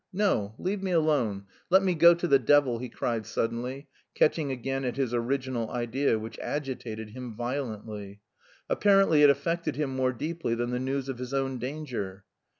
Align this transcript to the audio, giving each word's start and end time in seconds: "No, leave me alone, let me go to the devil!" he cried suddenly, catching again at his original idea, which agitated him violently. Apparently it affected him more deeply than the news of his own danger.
"No, 0.13 0.55
leave 0.57 0.81
me 0.81 0.89
alone, 0.89 1.45
let 1.69 1.83
me 1.83 1.93
go 1.93 2.15
to 2.15 2.27
the 2.27 2.39
devil!" 2.39 2.79
he 2.79 2.89
cried 2.89 3.27
suddenly, 3.27 3.87
catching 4.15 4.51
again 4.51 4.83
at 4.83 4.97
his 4.97 5.13
original 5.13 5.69
idea, 5.69 6.17
which 6.17 6.39
agitated 6.39 7.11
him 7.11 7.35
violently. 7.35 8.19
Apparently 8.67 9.21
it 9.21 9.29
affected 9.29 9.75
him 9.75 9.95
more 9.95 10.11
deeply 10.11 10.55
than 10.55 10.71
the 10.71 10.79
news 10.79 11.07
of 11.07 11.19
his 11.19 11.35
own 11.35 11.59
danger. 11.59 12.25